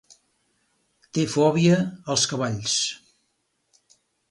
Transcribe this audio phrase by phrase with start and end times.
[1.17, 1.77] Té fòbia
[2.15, 2.81] als cavalls.